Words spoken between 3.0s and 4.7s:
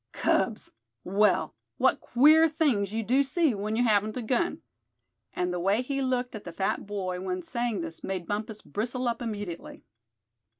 do see when you haven't a gun,"